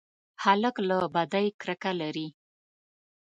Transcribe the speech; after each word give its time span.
هلک 0.43 0.75
له 0.87 0.97
بدۍ 1.15 1.47
کرکه 1.61 1.91
لري. 2.01 2.27